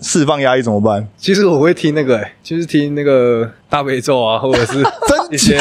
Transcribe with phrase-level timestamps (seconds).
[0.00, 1.06] 释放压力怎么办？
[1.16, 5.58] 其实我会听那个、欸，就是听那个大悲咒啊，或者是 真一些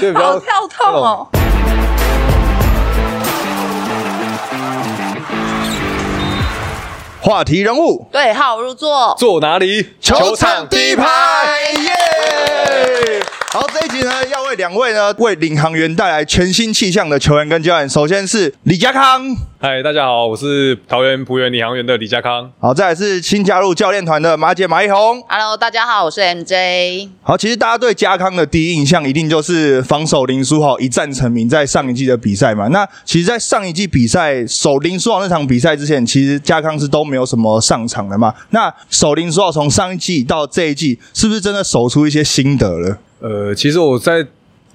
[0.00, 1.28] 就比较好跳痛哦！
[7.20, 9.94] 话题人物，对号入座，坐哪里？
[9.98, 11.06] 球场第一排，
[13.54, 13.60] 耶！
[13.60, 17.88] 好，这一集呢，要为两位呢，为领航员带来全新气象的球员跟教练。
[17.88, 19.22] 首先是李家康，
[19.60, 22.50] 嗨，大家好，我是桃园浦园领航员的李家康。
[22.58, 25.22] 好，再来是新加入教练团的马姐马一红。
[25.28, 27.08] Hello，大家好，我是 MJ。
[27.22, 32.66] 好，其实大家对家康的第一印象一定就是防守林书豪一战成名，在上一季的比赛嘛。
[32.68, 38.34] 那其实，在上一季比赛守林书豪那场比赛之前，其实家康是都没有什么上场的嘛。
[38.50, 42.98] 那守林书豪从上一季到这一季，是不是真的守出一些心得了？
[43.26, 44.26] 呃，其实我在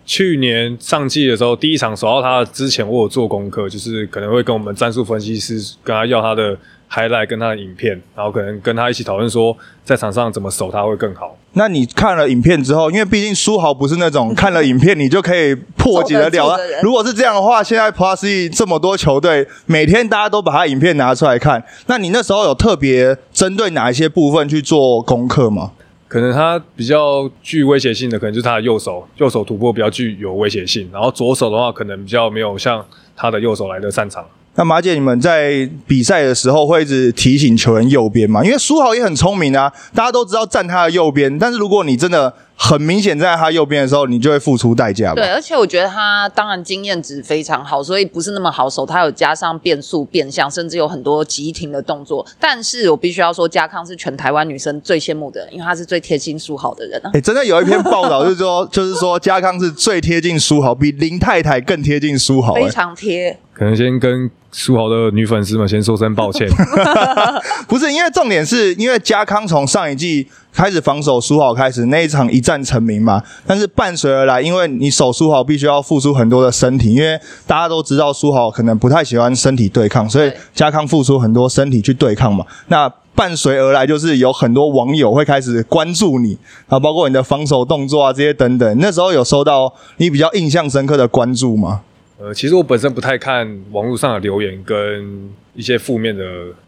[0.07, 6.57] 去年上季的时候，第一场守到他之前，我有做功课，就是可能会跟我们战术分析师跟他要他的
[6.91, 11.37] highlight 跟他的影片，然后可能跟他一起讨论说，在场上怎么守他会更好。
[11.53, 16.81] 那你看了影片之后，因为毕竟书豪不是那种看了影片你就可以破解得了 的。
[16.81, 25.73] 如果是这样的话，现在 Plus E 这么多球队，每天大家都把他影片拿出来看，那你那时候有特别针对哪一些部分去做功课吗？
[26.09, 32.83] 可能他比较具威胁性的，可能就是他的右手，右手突破比较具有威胁性，然后左手的话，可能比较没有像
[33.15, 34.25] 他的右手来的擅长。
[34.55, 38.43] 那马姐，你们在比赛的时候会一直提醒球员右边吗？
[38.43, 45.15] 因为书豪也很聪明啊，大家都知道站他的右边，但是如果你真的很明显在他右边的时候，你就会付出代价吧？
[45.15, 48.85] 对，而且我觉得他当然经验值非常好，所以不是那么好手。
[48.85, 52.25] 他有加上变速、变向，甚至有很多急停的动作。
[52.37, 57.09] 但是我必须要说，嘉康是全台湾女生最羡慕的人，因为他是最贴近书豪的人啊。
[57.13, 66.49] 哎、真的有一篇报道，就是说，就是说，嘉康是最贴近书豪，比林太太更贴近书豪、非哎，常贴，可能先跟书豪的女粉丝们先说声抱歉。
[67.69, 70.27] 不是因为重点是因为嘉康从上一季
[70.59, 77.17] 开始防守书豪开始那一场一战成名嘛，但是伴随而来，因为你守书豪必须要付出很多的身体，因为
[77.47, 82.45] 大家都知道书豪可能不太喜欢身体对抗，所以对家康付出很多身体去对抗嘛。
[82.67, 88.77] 那伴随而来就是有很多网友会开始关注你啊，包括你的防守动作啊这些等等。
[88.81, 91.83] 那时候有收到你比较印象深刻的关注吗？
[92.19, 96.23] 呃，其实我本身不太看网络上的留言跟一些负面的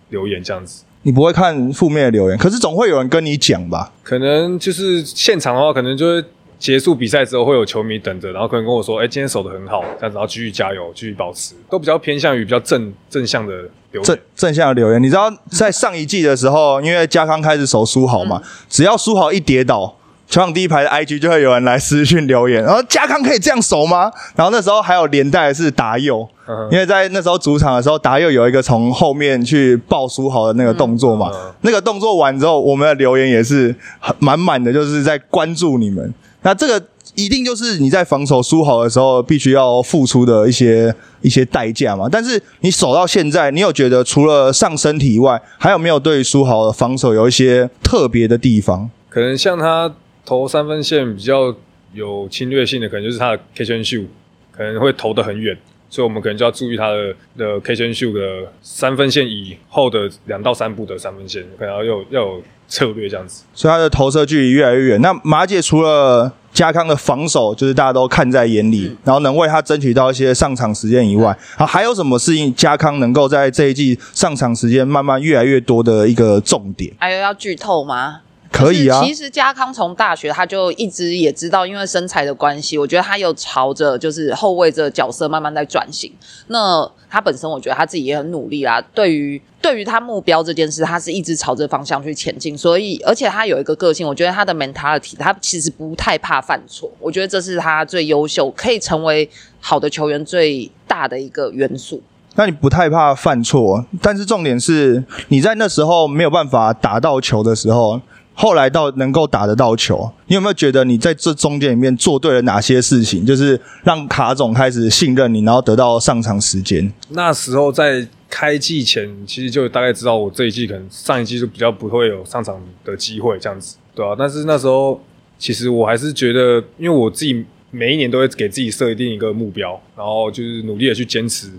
[0.08, 3.92] 留言这样子，你不会看负面的留言，可是总会有人跟你讲吧？
[4.04, 6.24] 可能就是现场的话，可能就是
[6.60, 13.54] 结束比赛之后会有球迷等着，然后可能跟我说，哎、今天守的很好，这样子，然后继续加油，继续保持，都比较偏向于比较正正向的
[13.92, 14.26] 留正言。
[14.36, 19.98] 正向的留言，你知道在上一季的时候，因为家康开始守苏豪嘛，只要苏豪一跌倒，
[20.32, 24.10] 球场第一排的 IG 就会有人来私讯留言，然后家康可以这样守吗？
[24.34, 36.14] 然后那时候还有连带的是达佑，嗯因为在那时候主场的时候，达佑有一个从后面去抱书豪的那个动作嘛，嗯那个动作完之后，我们的留言也是很满满的，就是在关注你们。
[36.44, 36.82] 那这个
[37.16, 42.08] 一定就是你在防守书豪的时候必须要付出的一些一些代价嘛。
[42.10, 48.90] 但是你守到现在，你有觉得除了上身体以外，还有没有对于书豪的防守有一些特别的地方？
[49.10, 49.94] 可能像他
[50.26, 51.54] 投三分线比较
[51.94, 54.06] 有侵略性的，可能就是他的 catch and shoot
[54.52, 55.58] 可能会投得很远，
[55.90, 63.44] 所以我们可能就要注意他的的 catch and shoot 的三分线以后的两到三步的三分线，可能要有要有策略这样子。
[63.54, 65.02] 所以他的投射距离越来越远。
[65.02, 76.94] 那马姐除了家康的防守，就是大家都看在眼里，然后能为他争取到一些上场时间以外，啊，还有什么事情家康能够在这一季上场时间慢慢越来越多的一个重点？
[77.00, 78.22] 还有要剧透吗？
[78.62, 86.12] 可以啊，其实家康从大学他就一直也知道，因为身材的关系，我觉得他有朝着就是后卫这个角色慢慢在转型。
[86.48, 92.58] 那他本身我觉得他自己也很努力啦，对于对于他目标这件事，他是一直朝着方向去前进。
[92.58, 96.90] 所以，而且他有一个个性，我觉得他的 mentality，他其实不太怕犯错。
[97.00, 99.30] 我觉得这是他最优秀，可以成为
[99.60, 102.02] 好的球员最大的一个元素。
[102.36, 108.00] 那你不太怕犯错，但是重点是你在那时候没有办法打到球的时候，
[108.34, 116.92] 后来到能够打得到球，你有没有觉得你在这中间里面做对了哪些事情，就是让卡总开始信任你，然后得到上场时间？
[117.10, 124.16] 那时候在开季前，其实就大概知道我这一季可能上一季就比较不会有上场的机会这样子，对啊。
[124.18, 125.00] 但是那时候
[125.38, 131.52] 其实我还是觉得，因为我自己每一年都会给自己设定一个目标，然后就是努力的去坚持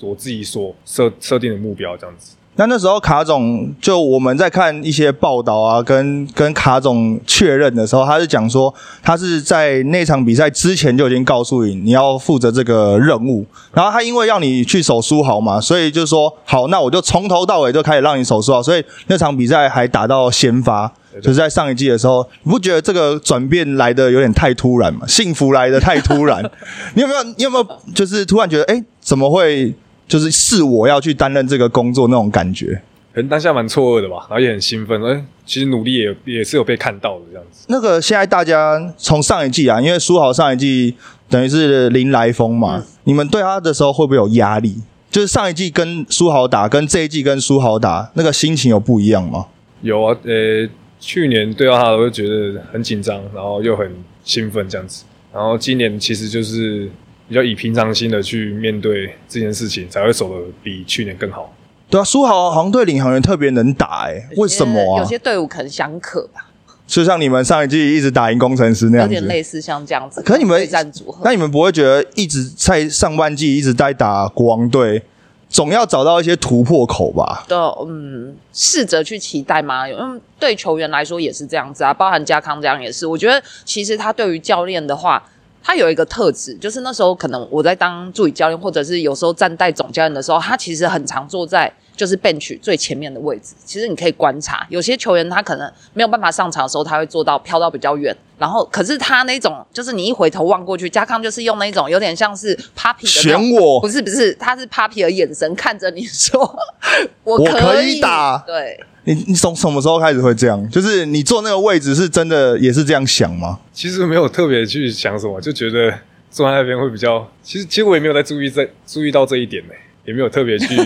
[0.00, 2.36] 我自己所设设定的目标这样子。
[2.58, 20.92] 那那时候卡总就我们在看一些报道啊，跟跟卡总确认的时候，他是讲说他是在那场比赛之前就已经告诉你你要负责这个任务，然后他因为要你去守书豪嘛，所以就说好，那我就从头到尾就开始让你守书豪，所以那场比赛还打到先发。
[21.22, 25.06] 就是在上一季的时候，你不觉得这个转变来的有点太突然吗？
[25.06, 26.42] 幸福来的太突然，
[26.94, 27.22] 你有没有？
[27.24, 29.74] 你有没有就是突然觉得，哎，怎么会？
[30.08, 32.80] 就是是我要去担任这个工作那种感觉，
[33.12, 37.66] 可能当下蛮错愕的吧，然后也很兴奋，哎，其实努力也也是有被看到的这样子。
[37.68, 40.94] 那个现在大家从上一季啊，因为苏豪上一季
[41.28, 44.78] 等于是林来疯嘛，你们对他的时候会不会有压力？
[45.10, 49.46] 就是上一季跟苏豪打，跟这一季跟苏豪打，那个心情有不一样吗？
[49.82, 50.68] 有啊，呃，
[50.98, 53.90] 去年对到他，我就觉得很紧张，然后又很
[54.24, 56.90] 兴奋这样子，然后今年其实就是。
[57.28, 61.52] 比较以平常心的去面对这件事情，才会走的比去年更好。
[61.90, 65.00] 对啊，苏豪好像对领航员特别能打哎，为什么啊？
[65.00, 66.46] 有些队伍可能相克吧。
[66.86, 70.22] 就像你们上一季一直打赢工程师那样子，有点类似像这样子。
[70.22, 75.02] 可是你们战组合，那你们不会觉得一直在上半季一直在打国王队，
[75.50, 77.44] 总要找到一些突破口吧？
[77.46, 79.86] 对，嗯，试着去期待吗？
[79.86, 83.06] 嗯，对球员来说也是这样子啊，包含加康这样也是。
[83.06, 85.22] 我觉得其实他对于教练的话。
[85.68, 93.54] 他有一个特质，就是那时候可能我在当助理教练，或者是有时候站在总教练的时候，他其实很常坐在就是 bench 最前面的位置。
[93.66, 98.16] 其实你可以观察，有些球员他可能没有办法上场的时候，他会做到飘到比较远。
[98.38, 106.56] 然后，可是他那种就是你一回头望过去，加康就是用那种有点像是 puppy 的选我，不是不是，他是 puppy 的眼神看着你说，
[107.24, 108.38] 我可以打。
[108.46, 108.78] 对。
[109.04, 110.70] 你你从什么时候开始会这样？
[110.70, 113.58] 就是你坐那个位置是真的也是这样想吗？
[113.72, 115.92] 其实没有特别去想什么，就觉得
[116.30, 117.26] 坐在那边会比较。
[117.42, 119.72] 其实其实我也没有在注意在注意到这一点呢，
[120.04, 120.76] 也没有特别去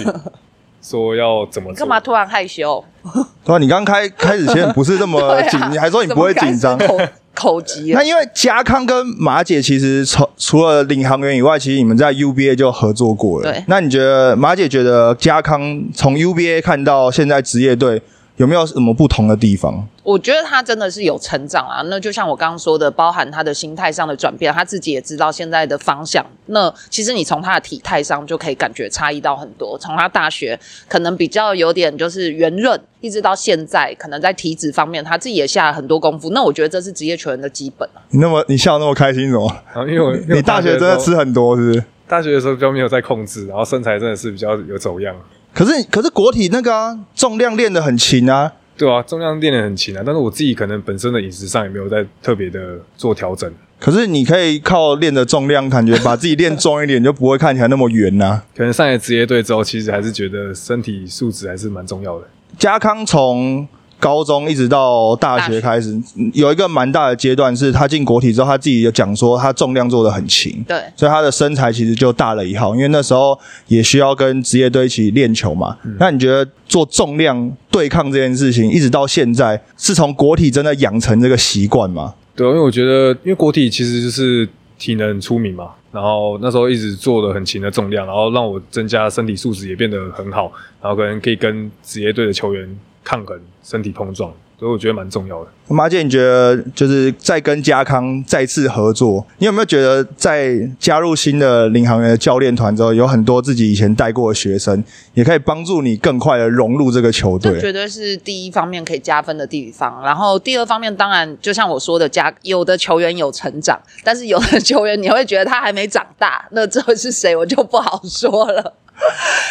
[0.82, 1.72] 说要怎么。
[1.74, 2.84] 干嘛突然害羞？
[3.44, 6.76] 对啊，你刚开开始前不是这么 紧，你还说你不会紧张。
[6.78, 6.98] 口
[7.34, 7.92] 口疾。
[7.92, 13.50] 那因为嘉康跟马姐其实除除了领航员以外，其实你们在 UBA 就合作过了。
[13.50, 13.64] 对。
[13.68, 18.00] 那你觉得马姐觉得嘉康从 UBA 看到现在职业队
[18.42, 19.86] 有没有什么不同的地方？
[20.02, 21.80] 我觉得他真的是有成长啊。
[21.86, 26.26] 那就像我刚刚说的，包含他的心态上的转变，他自己也知道现在的方向。
[26.46, 29.78] 那其实你从他的体态上就可以感觉差异到很多。
[29.78, 30.58] 从他大学
[30.88, 36.30] 可能比较有点就是圆润，一直到现在，可能在体脂方面他自己也下了很多功夫。
[36.30, 39.46] 那我觉得这是职业球员的基本啊你那么你笑那么开心，什么？
[39.72, 41.84] 啊因为我你大学真的吃很多，是不是？
[42.08, 45.14] 大学的时候比较没有在控制，然后身材真的是比较有走样。
[45.54, 48.52] 可是可是国体那个重量练得很勤啊。
[48.76, 53.52] 对啊，重量练得很勤啊，但是我自己可能本身的饮食上也没有在特别的做调整。
[53.78, 58.42] 可是你可以靠练的重量，感觉把自己练重一点，就不会看起来那么圆呐。
[58.56, 62.26] 可能上了职业队之后，其实还是觉得身体素质还是蛮重要的。
[62.58, 63.68] 家康从。
[64.02, 65.96] 高中一直到大学开始，
[66.34, 72.74] 有一个蛮大的阶段，是他进国体之后，他自己就讲说，他重量做的很轻，对，所以他的身材其实就大了一号。
[72.74, 73.38] 因为那时候
[73.68, 75.78] 也需要跟职业队一起练球嘛。
[76.00, 82.12] 那你觉得做重量对抗这件事情，一直到现在，是从国体真的养成这个习惯吗？
[82.34, 84.48] 对，因为我觉得，因为国体其实就是
[84.80, 90.50] 体能出名嘛，然后那时候一直做的很轻的重量，然后让我增加身体素质也变得很好，
[90.82, 92.68] 然后可能可以跟职业队的球员。
[93.04, 95.50] 抗衡身体碰撞，所以我觉得蛮重要的。
[95.68, 104.84] 马姐，你觉得就是在跟嘉康再次合作，你有没有觉得在加入新的领航员的教练团之后，有很多自己以前带过的学生，
[105.14, 107.54] 也可以帮助你更快的融入这个球队？
[107.54, 110.02] 这绝对是第一方面可以加分的地方。
[110.04, 118.74] 然后第二方面，当然就像我说的，加有的球员有成长，但是有的球员你会觉得他还没长大，那这是谁我就不好说了。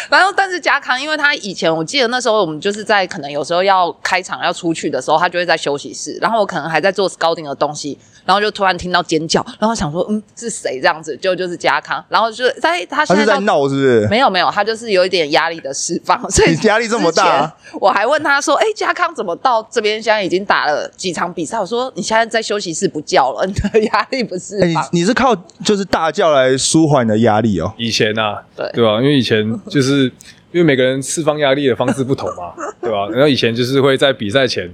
[0.08, 7.98] 然后，但是加康，因为他以前我记得那时候我们就是在可能有时候要开场要出去的时候，他就会在休息室，然后我可能还在做高定的东西。
[8.24, 11.16] 然后就突然听到尖叫，然后想说，嗯，是谁这样子？
[11.16, 14.06] 就就是嘉康，然后就在他现在在闹，是不是？
[14.08, 17.52] 没有没有，他就是有一点压力的释放，所以压力这么大。
[17.80, 20.00] 我还问他说，哎，嘉康怎么到这边？
[20.00, 21.58] 现在已经打了几场比赛？
[21.58, 24.64] 我说你现在在休息室不叫了，你的压力不是？
[24.64, 25.34] 你你是靠
[25.64, 27.74] 就是大叫来舒缓你的压力哦？
[27.76, 29.00] 以前啊，对对吧？
[29.00, 29.31] 因为以前
[29.68, 30.04] 就是
[30.50, 33.08] 因为每个人释放压力的方式不同嘛， 对吧？
[33.10, 34.70] 然后以前就是会在比赛前。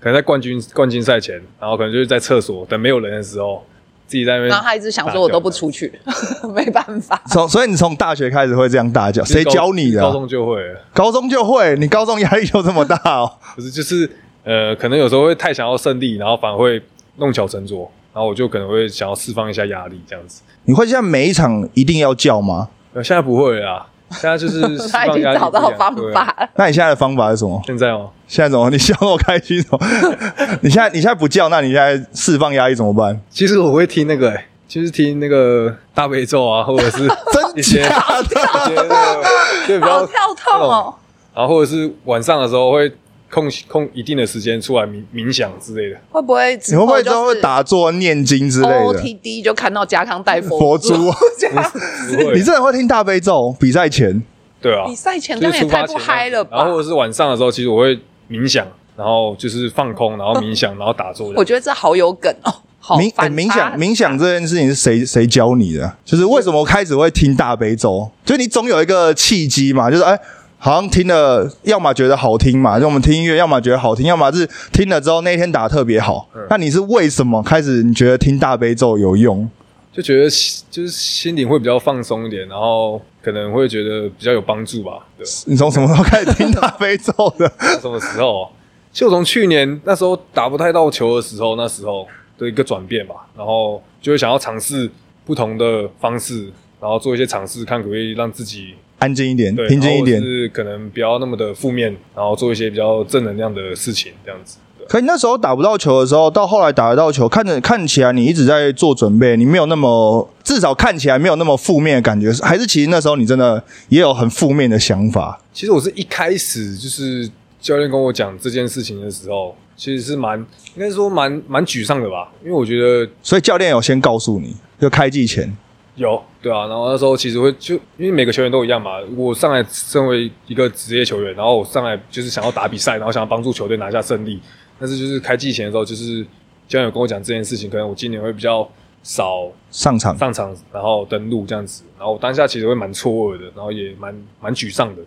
[0.00, 3.64] 可能在冠军冠军赛前，然后可能就是在厕所等没有人的时候，
[4.08, 4.48] 自己在那边。
[4.48, 5.92] 然后他一直想说，我都不出去，
[6.56, 7.22] 没办法。
[7.28, 10.00] 从所以你从大学开始会这样大叫，谁教你的？
[10.00, 10.60] 高中就会，
[10.92, 13.30] 高中就会，你高中压力就这么大哦？
[13.54, 14.10] 不是，就是
[14.42, 16.82] 呃，可能有时候会太想要胜利，然后反而会
[17.18, 20.42] 弄巧成拙，然后我就可能会想要释放一下压力，这样子。
[20.64, 22.70] 你会现在每一场一定要叫吗？
[22.92, 23.86] 呃，现在不会啊。
[24.12, 26.48] 现在就是 释他已经放压力找到方法。
[26.56, 27.60] 那你现在的方法是什么？
[27.66, 28.70] 现在哦，现在怎么？
[28.70, 29.78] 你笑那么开心哦？
[30.62, 33.18] 你现在你现在不叫，那你现在释放压力怎么办？
[33.30, 37.08] 其实我会听那个、欸，就是听那个大悲咒啊，或者是真
[37.56, 38.40] 一些假的？
[38.66, 39.24] 一些那个，
[39.68, 40.94] 就比较跳痛哦！
[41.34, 42.92] 然后或者是晚上的时候会
[43.32, 45.96] 空空一定的时间出来冥冥想之类的。
[46.10, 50.92] 会不会之你会不会之后会就是打坐、念经之类的？OTD 就看到家康带佛 佛珠，
[52.34, 53.56] 你真的会听大悲咒？
[53.58, 54.22] 比赛前
[54.60, 56.66] 对啊，比赛前就那也太不嗨了吧然？
[56.66, 57.98] 后或者是晚上的时候，其实我会
[58.30, 61.32] 冥想，然后就是放空，然后冥想，然后打坐。
[61.34, 65.90] 我觉得这好有梗哦，好冥冥想冥想这件事情是谁谁教你的？
[66.04, 68.10] 就是为什么开始会听大悲咒？
[68.26, 70.18] 就是你总有一个契机嘛，就是哎。
[70.64, 76.28] 好像听了，要么觉得好听嘛，就我们听音乐，要么觉得好听，要么是听了之后那天打得特别好。
[76.36, 79.50] 嗯那你是为什么开始你觉得听大悲咒有用？
[79.92, 85.04] 就觉得心就是心灵会比较放松一点，然后可能会觉得比较有帮助吧。
[85.18, 87.52] 对，你从什么时候开始听大悲咒的？
[87.80, 88.48] 什么时候？
[88.92, 92.06] 就从去年那时候打不太到球的时候，那时候
[92.38, 94.88] 的一个转变吧，然后就会想要尝试
[95.24, 100.26] 不同的方式，然后做一些尝试，看可不可以让自己安静一点，平静一点然后。
[100.26, 104.58] 是可能不要那么的负面，然后做一些比较正能量的事情，这样子。
[104.88, 115.40] 可你那时候打不到球的时候，到后来打得到球，看着看起来你一直在做准备，你没有那么至少看起来没有那么负面的感觉，还是其实那时候你真的也有很负面的想法。
[115.52, 117.28] 其实我是一开始就是
[117.60, 120.38] 教练跟我讲这件事情的时候，其实是蛮
[120.74, 125.56] 应该说蛮蛮沮丧的吧，因为我觉得所以教练有先告诉你，就开季前，
[125.96, 126.22] 有。
[126.40, 134.40] 对啊，然后那时候其实会就因为每个球员都一样嘛，我上来身为一个职业球员，然后我上来就是想要打比赛，然后想要帮助球队拿下胜利，
[134.78, 136.22] 但是就是开季前的时候，就是
[136.66, 138.68] 教练有跟我讲这件事情，可能我今年会比较
[139.04, 145.02] 少上场上场，然后登陆这样子，然后我当下其实会蛮错愕的，然后也蛮蛮沮丧的，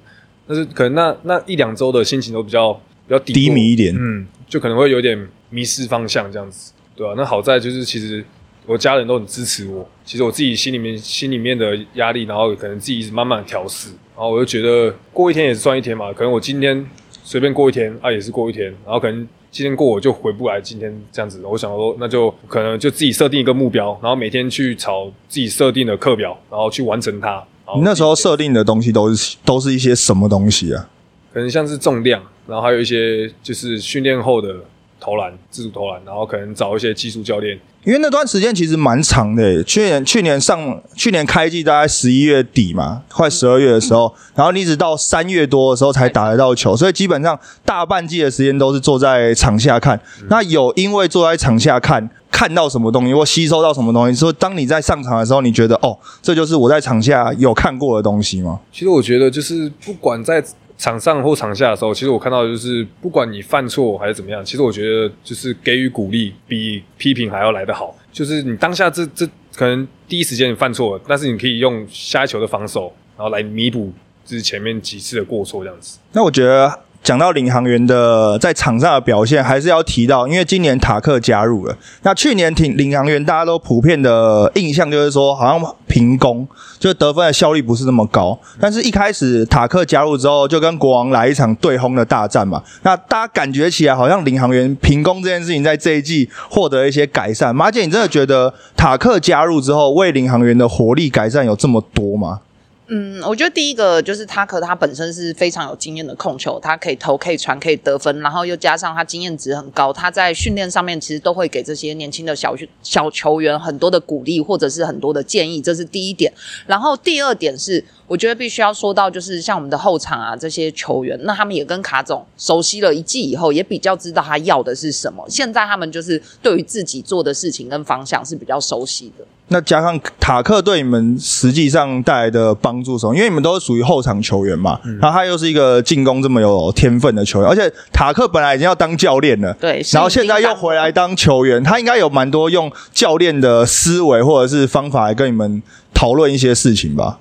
[0.48, 8.24] 但是可能那那一两周的心情都比较比较低低迷一点嗯，就可能会有点迷失方向这样子，对啊，那好在就是其实
[8.66, 16.86] 我家人都很支持我，其实我自己心里面心里面的压力，然后可能自己一直慢慢调试，然后我就觉得过一天也是算一天嘛，可能我今天
[17.24, 27.44] 随便过一天啊也是过一天，然后可能今天过我就回不来今天这样子，我想说那就可能就自己设定一个目标，然后每天去朝自己设定的课表，然后去完成它。
[27.76, 30.90] 你那时候设定的东西都是都是一些什么东西啊？
[31.34, 34.56] 可能像是重量，然后还有一些就是训练后的
[35.00, 37.60] 投篮、自主投篮，然后可能找一些技术教练。
[37.86, 50.00] 因为那段时间其实蛮长的耶，去年去年上去年开季大概十一月底嘛，快十二月的时候，然后你一直到三月多的时候才打得到球，所以基本上大半季的时间都是坐在场下看。
[50.30, 58.60] 那有因为坐在场下看看到什么东西或吸收到什么东西，说当你在上场的时候，你觉得哦，这就是我在场下有看过的东西吗？
[58.74, 60.44] 其实我觉得就是不管在
[60.78, 67.96] 场上或场下的时候，其实我看到的就是不管你犯错还是怎么样，其实我觉得就是给予鼓励比批评还要来得好。
[68.12, 73.92] 就是你当下这这可能第一时间你犯错了，但是你可以用下一球的防守，然后来弥补
[74.26, 75.98] 就是前面几次的过错这样子。
[76.12, 81.78] 那我觉得讲到领航员的在场上的表现，还是要提到，因为今年塔克加入了。
[82.02, 86.48] 那去年挺领航员大家都普遍的印象就是说，好像平攻，
[86.80, 88.36] 就得分的效率不是那么高。
[88.60, 92.64] 但是一开始塔克加入之后，就跟国王来一场对轰的大战嘛。
[92.82, 97.56] 那大家感觉起来好像领航员平攻这件事情在这一季获得一些改善。
[97.56, 102.40] 马姐，你真的觉得塔克加入之后，为领航员的活力改善有这么多吗？
[102.88, 116.32] 嗯，我觉得第一个就是他可他本身是非常有经验的控球，他可以投、可以传、可以得分，然后又加上他经验值很高，他在训练上面其实都会给这些年轻的小小球员很多的鼓励或者是很多的建议，这是第一点。
[116.68, 125.26] 然后第二点是，我觉得必须要说到，就是像我们的后场啊这些球员，那他们也跟卡总熟悉了一季以后，也比较知道他要的是什么。
[125.28, 129.26] 现在他们就是对于自己做的事情跟方向是比较熟悉的。
[129.50, 133.16] 那加上塔克对你们实际上带来的帮助什么？
[133.16, 145.62] 因为你们都是属于后场球员嘛，然后他又是一个进攻这么有天分的球员，而且塔克本来已经要当教练了，对，然后现在又回来当球员，他应该有蛮多用教练的思维或者是方法来跟你们
[145.94, 147.20] 讨论一些事情吧。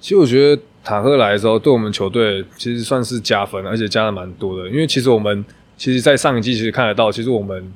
[0.00, 4.68] 其实我觉得塔克来的时候，对我们球队其实算是加分，而且加的蛮多的。
[4.68, 5.44] 因为其实我们
[5.76, 7.72] 其实，在上一季其实看得到，其实我们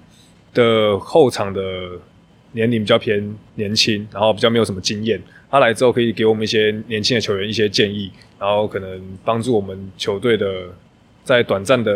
[0.54, 1.60] 的后场的
[2.58, 3.22] 年龄比较偏
[3.54, 5.20] 年轻，然后比较没有什么经验。
[5.48, 10.46] 他来之后可以给我们一些年轻的球员一些建议，然后可能帮助我们球队的
[11.22, 11.92] 在短暂的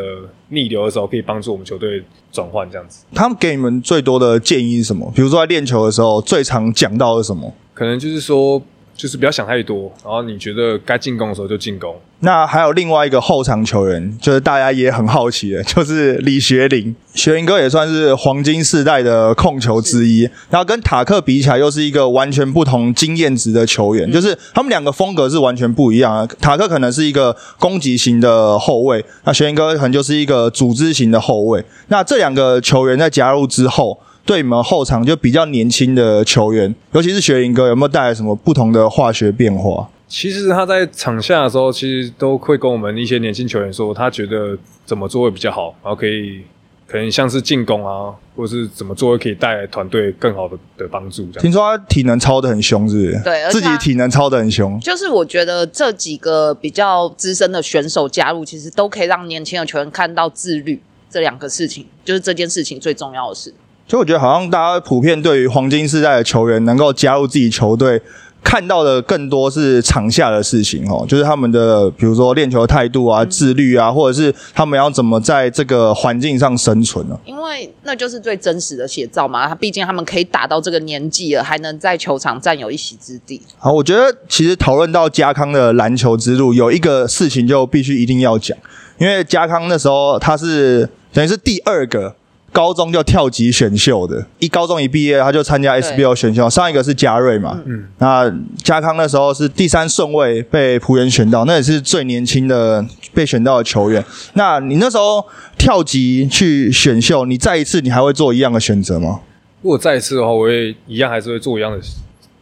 [0.50, 2.00] 逆流的时候，可以帮助我们球队
[2.30, 3.04] 转换这样子。
[3.12, 5.12] 他们给你们最多的建议是什么？
[5.16, 7.52] 比如说在练球的时候，最常讲到的是什么？
[7.74, 8.62] 可能就是说，
[9.02, 11.92] 就是不要想太多，然后你觉得该进攻的时候就进攻。
[12.20, 16.94] 那还有另外一个后场球员，就是大家也很好奇的，就是李学林。
[17.12, 26.24] 学林哥也算是黄金世代的控球之一，然后跟塔克比起来，又是一个完全不同经验值的球员，就是他们两个风格是完全不一样啊。
[26.40, 31.64] 塔克可能是一个攻击型的后卫，那学林哥可能就是一个组织型的后卫。
[31.88, 39.88] 那这两个球员在加入之后，对你们后场就比较年轻的球员，尤其是学林哥，有没有带来什么不同的化学变化？
[40.08, 46.42] 其实他在场下的时候，其实都会跟我们一些年轻球员说，他觉得怎么做会比较好，然后可以
[46.86, 51.22] 可能像是进攻啊，或者是怎么做可以带来团队更好的的帮助。
[51.32, 53.20] 这样听说他体能超的很凶，是不是？
[53.24, 54.78] 对自己体能超的很凶。
[54.80, 63.54] 就是我觉得这几个比较资深的选手加入，其实都可以让年轻的球员看到自律这两个事情，就是这件事情最重要的事。
[63.92, 68.00] 就我觉得好像大家普遍对于黄金世代的球员能够加入自己球队，
[68.42, 79.46] 看到的更多是场下的事情哦，就是他们的比如说练球态度啊、自律啊，或者是他们要怎么在这个环境上生存呢、因为那就是最真实的写照嘛。
[79.46, 83.42] 他毕竟他们可以打到这个年纪了，还能在球场占有一席之地。
[83.58, 88.56] 好，我觉得其实讨论到家康的篮球之路，有一个事情就必须一定要讲，
[88.96, 92.16] 因为家康那时候他是等于是第二个
[92.52, 98.30] 高中就跳级选秀的，一高中一毕业他就参加 SBO 选秀，上一个是嘉瑞嘛，嗯，那
[98.62, 104.04] 嘉康那时候是第三顺位被浦原选到，那也是最年轻的被选到的球员。
[104.34, 105.24] 那你那时候
[105.56, 109.20] 跳级去选秀，你再一次你还会做一样的选择吗？
[109.62, 111.78] 如果再一次的话，我会一样还是会做一样的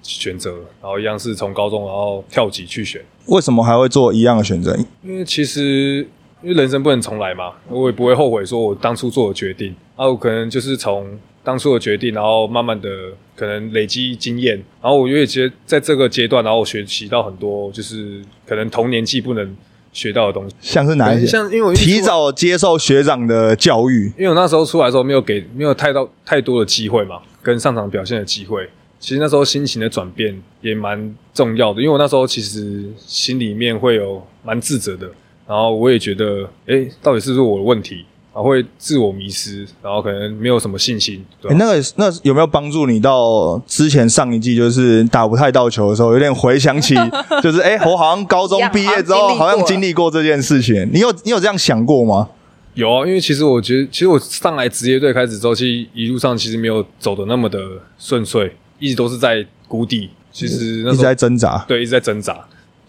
[0.03, 0.51] 选择，
[0.83, 4.77] 然后一样是从高中然后跳级去选，为什么还会做一样的选择？
[5.05, 6.09] 因为其实
[6.43, 12.89] 因为人生不能重来嘛，我也不会后悔说我当初做的决定，啊，我可能就是从当初的决定，然后慢慢的
[13.37, 19.57] 可能累积经验，然后我也觉得在这个阶段，然后我学习到很多，就是可能同年纪不能
[19.93, 21.27] 学到的东西，像是哪一些？
[21.27, 28.69] 像因为我提早接受学长的教育，因为我那时候出来的时候没有给没有太到太多的机会嘛，跟上场表现的机会。
[28.99, 35.11] 其实那时候心情的转变也蛮重要的，因为我那时候其实心里面会有蛮自责的，
[35.51, 38.05] 然后我也觉得，诶，到底是不是我的问题？
[38.33, 41.25] 然后会自我迷失，然后可能没有什么信心。
[41.43, 46.95] 对那个那有没有帮助你到之前上一季就是打不太到球的时候，有点回想起，
[47.43, 52.29] 就是诶，我好像高中毕业之后好像经历过这件事情，你有你有这样想过吗？
[52.75, 57.59] 有啊，因为其实我觉得，其实我上来职业队开始之后，其实一路上其实没有走的那么的
[57.99, 60.11] 顺遂，一直都是在谷底。
[60.31, 62.39] 其实那时候一直在挣扎，对一直在挣扎。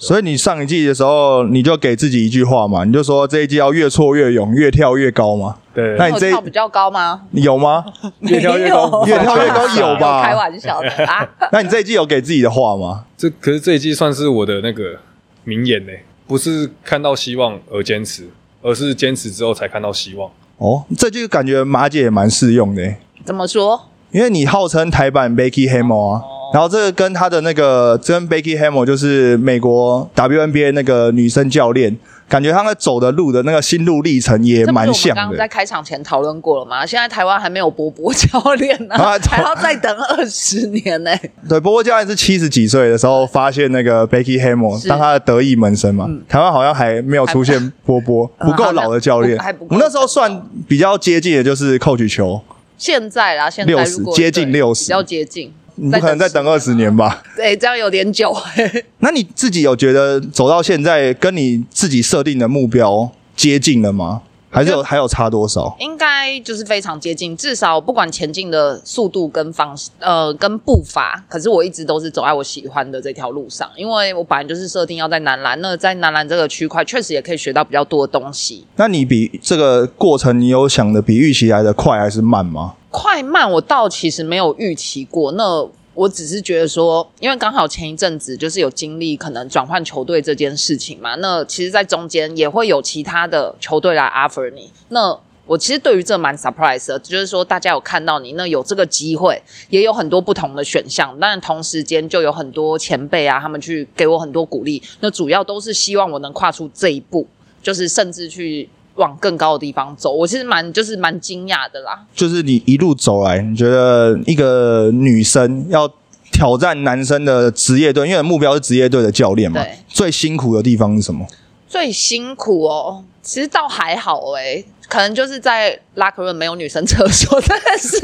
[0.02, 5.58] 所以你上一季的时候，你就给自己一句话嘛，你就说这一季要越挫越勇，越跳越高嘛。
[5.76, 7.22] 对，那你这一跳比较高吗？
[7.34, 7.86] 有吗？
[8.22, 11.30] 越跳越高越跳越高有吧开玩笑的啊！
[11.54, 13.06] 那你这一季有给自己的话吗？
[13.16, 14.98] 这可是这一季算是我的那个
[15.44, 15.92] 名言呢，
[16.26, 18.28] 不是看到希望而坚持，
[18.64, 20.28] 而是坚持之后才看到希望。
[20.58, 23.90] 哦，这句感觉马姐也蛮适用的、怎么说？
[24.12, 26.22] 因为你号称台版 Becky Hamill 啊，
[26.54, 35.16] 然后这个跟他的那个这跟 Becky Hamill 就是美国 WNBA 那个女生教练，感觉他们走的路的那个心路历程也蛮像的。
[35.16, 36.86] 刚刚在开场前讨论过了嘛？
[36.86, 41.12] 现在台湾还没有波波教练呢、啊 还要再等二十年呢、
[41.48, 44.38] 对，波波教练是七十几岁的时候发现那个 Becky
[44.78, 49.38] 是当他的得意门生嘛，台湾好像还没有出现波波，不够老的教练
[49.70, 52.42] 我们那时候算比较接近的就是 coach 球，
[52.78, 55.54] 现在啦，现在60如果接近六十比较接近。
[55.76, 57.22] 你不可能再等二十年吧？
[57.36, 58.36] 对，这样有点久。
[59.00, 64.22] 那你自己有觉得走到现在跟你自己设定的目标接近了吗？
[64.52, 65.74] 还是有还有差多少？
[65.80, 78.66] 应该就是非常接近，至少不管前进的速度跟方式，呃，跟步伐，可是我一直都是走在我喜欢的这条路上，因为我本来就是设定要在南篮，那在南篮这个区块确实也可以学到比较多的东西。
[78.76, 82.74] 那你比这个过程，你有想的比预期来的快还是慢吗？
[82.90, 95.20] 快慢我倒其实没有预期过，那我只是觉得说，因为刚好前一阵子就是有经历可能转换球队这件事情嘛，那其实，在中间也会有其他的球队来 offer 你，那。
[95.48, 107.28] 我其实对于这蛮 surprise 的，就是说大家有看到你，那有这个机会，也有很多不同的选项，但同时间就有很多前辈啊，他们去给我很多鼓励，那主要都是希望我能跨出这一步，
[107.62, 110.12] 就是甚至去往更高的地方走。
[110.12, 115.92] 我其实蛮就是蛮惊讶的啦，就是你一路走来，你觉得一个女生要
[116.32, 121.26] 挑战男生的职业队，因为目标是职业队的教练嘛对，最辛苦的地方是什么？
[121.68, 128.00] 最辛苦哦，其实倒还好哎，可能就是在拉克润没有女生厕所， 真的是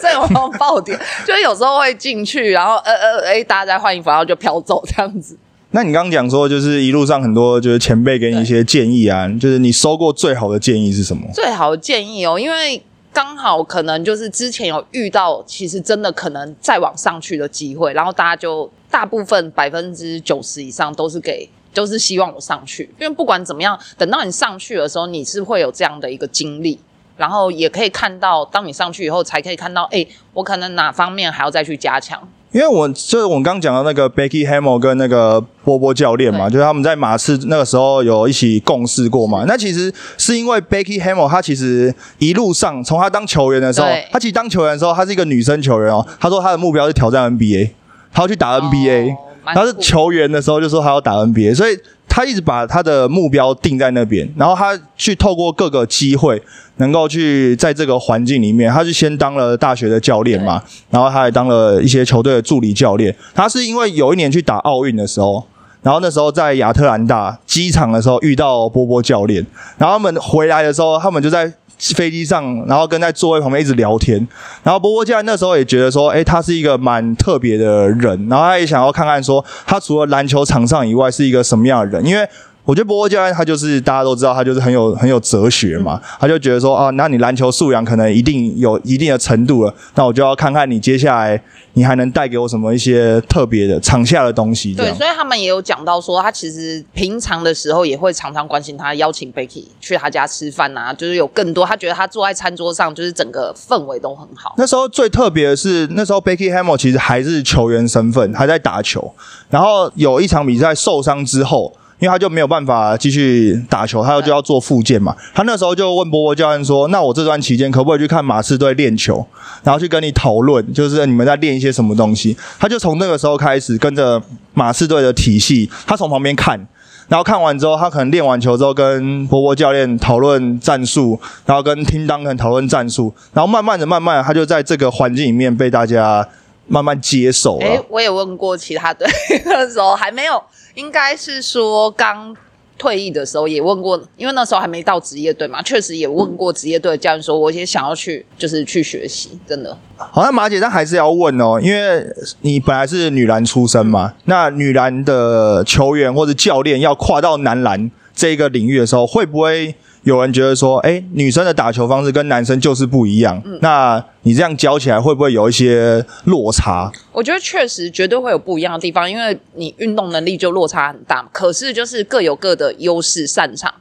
[0.00, 5.36] 这种爆点，就是有时候会进去，然后呃呃哎，大家在换衣服，然后就飘走这样子。
[5.72, 11.30] 那你刚刚讲说，就是一路上很多就是前辈给你一些建议啊，就是你收过最好的建议是什么？
[11.32, 26.80] 最好的建议哦，因为刚好可能就是之前有遇到，其实真的可能再往上去的机会，然后大家就大部分百分之九十以上都是给，都是希望我上去，因为不管怎么样，等到你上去的时候，你是会有这样的一个经历，
[27.16, 32.28] 然后也可以看到，当你上去以后，才可以看到，哎，我可能哪方面还要再去加强。
[32.52, 39.44] 因为我就是我刚讲到那个 Becky Hamill 跟那个波波教练嘛，就是他们在马刺那个时候有一起共事过嘛。
[39.46, 46.04] 那其实是因为 Becky Hamill 他其实一路上从他当球员的时候，他其实当球员的时候，他是一个女生球员哦。
[46.18, 47.70] 他说他的目标是挑战 NBA，
[48.12, 49.14] 他要去打 NBA。
[49.54, 51.78] 他是球员的时候就说他要打 NBA，所以。
[52.10, 56.42] 他一直把他的目标定在那边，然后他去透过各个机会，
[56.76, 63.14] 能够去在这个环境里面，他是先当了大学的教练嘛，然后他还当了一些球队的助理教练。
[63.32, 65.46] 他是因为有一年去打奥运的时候，
[65.82, 69.46] 然后那时候在亚特兰大机场的时候遇到波波教练，
[69.78, 71.50] 然后他们回来的时候，他们就在。
[71.94, 74.16] 飞机上，然后跟在座位旁边一直聊天，
[74.62, 82.28] 然后波波教练那时候也觉得说，哎，他是一个蛮特别的人，然后他也想要看看说，他除了篮球场上以外是一个什么样的人，因为。
[82.64, 91.42] 我觉得波波教练他就是大家都知道他就是很有很有哲学嘛，他就觉得说啊，那你篮球素养可能一定有一定的程度了，那我就要看看你接下来
[91.72, 94.74] 你还能带给我什么一些特别的场下的东西。
[94.74, 104.54] 对，所以他们也有讲到说，他其实平常的时候也会常常关心他，邀请 Becky 去他家吃饭啊，就是有更多他觉得他坐在餐桌上就是整个氛围都很好。
[104.58, 109.12] 那时候最特别的是那时候 Becky Hamill 其实还是球员身份，还在打球，
[109.48, 111.72] 然后有一场比赛受伤之后。
[112.00, 115.14] 因为他就没有办法继续打球，他就要做复健嘛。
[115.34, 119.24] 他那时候就问波波教练说：“那我这段期间可不可以去看马刺队练球，
[119.62, 124.20] 然后去跟你讨论，就是你们在练一些什么东西？”他就从那个时候开始跟着
[124.54, 126.58] 马刺队的体系，他从旁边看，
[127.06, 136.26] 然后看完之后，他可能练完球之后跟波波教练讨论战术，然后跟听当肯讨论战术，然后慢慢的、慢慢的，他就在这个环境里面被大家
[136.66, 137.66] 慢慢接受了。
[137.66, 139.06] 哎，我也问过其他队，
[139.44, 140.42] 那时候还没有。
[140.80, 142.34] 应该是说刚
[142.78, 149.76] 退役的时候也问过，因为那时候还没到职业队嘛，确实也问过职业队的教练说，我也想要去，就是去学习，真的。
[149.98, 152.02] 好像马姐，但还是要问哦，因为
[152.40, 159.74] 你本来是女篮出身嘛，那女篮的球员或者教练要跨到男篮这个领域的时候，会不会？
[160.02, 163.42] 有人觉得说，哎，女生的打球方式跟男生就是不一样。
[163.60, 166.90] 那你这样教起来会不会有一些落差？
[167.12, 171.28] 我觉得确实绝对会有不一样的地方，因为你运动能力就落差很大。
[171.32, 173.72] 可是就是各有各的优势擅长。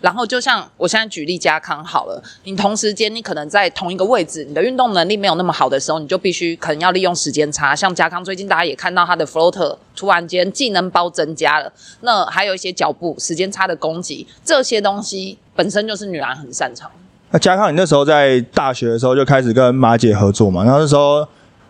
[0.00, 7.74] 然后就像我现在举例加康好了，你同时间你可能在同一个位置，你的运动能力没有那么好的时候，你就必须可能要利用时间差。
[7.74, 16.88] 像加康最近大家也看到他的 floater 突然间技能包增加了，那还有一些脚步时间差的攻击，这些东西本身就是女篮很擅长。
[17.32, 20.62] 那嘉康，你那时候在大学的时候就开始跟马姐合作嘛？
[20.62, 21.26] 然后那时候。